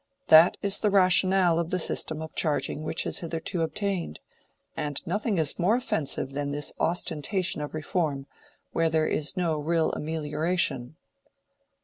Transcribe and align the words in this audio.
That 0.29 0.57
is 0.63 0.79
the 0.79 0.89
rationale 0.89 1.59
of 1.59 1.69
the 1.69 1.77
system 1.77 2.23
of 2.23 2.33
charging 2.33 2.81
which 2.81 3.03
has 3.03 3.19
hitherto 3.19 3.61
obtained; 3.61 4.19
and 4.75 4.99
nothing 5.05 5.37
is 5.37 5.59
more 5.59 5.75
offensive 5.75 6.31
than 6.33 6.49
this 6.49 6.73
ostentation 6.79 7.61
of 7.61 7.75
reform, 7.75 8.25
where 8.71 8.89
there 8.89 9.05
is 9.05 9.37
no 9.37 9.59
real 9.59 9.91
amelioration." 9.91 10.95